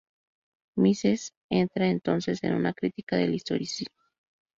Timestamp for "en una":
2.43-2.73